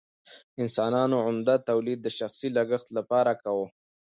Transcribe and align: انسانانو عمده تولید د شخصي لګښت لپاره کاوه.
انسانانو 0.63 1.15
عمده 1.27 1.55
تولید 1.69 1.99
د 2.01 2.07
شخصي 2.17 2.47
لګښت 2.57 2.87
لپاره 2.97 3.31
کاوه. 3.41 3.67